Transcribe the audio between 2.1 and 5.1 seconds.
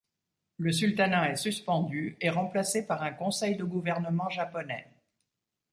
et remplacé par un conseil de gouvernement japonais.